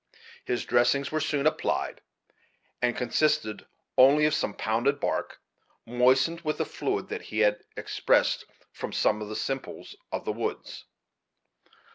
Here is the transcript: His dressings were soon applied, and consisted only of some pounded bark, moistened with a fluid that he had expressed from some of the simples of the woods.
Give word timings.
His 0.45 0.65
dressings 0.65 1.11
were 1.11 1.19
soon 1.19 1.45
applied, 1.45 2.01
and 2.81 2.97
consisted 2.97 3.67
only 3.99 4.25
of 4.25 4.33
some 4.33 4.55
pounded 4.55 4.99
bark, 4.99 5.39
moistened 5.85 6.41
with 6.41 6.59
a 6.59 6.65
fluid 6.65 7.07
that 7.09 7.21
he 7.21 7.41
had 7.41 7.61
expressed 7.77 8.45
from 8.71 8.93
some 8.93 9.21
of 9.21 9.29
the 9.29 9.35
simples 9.35 9.95
of 10.11 10.25
the 10.25 10.33
woods. 10.33 10.85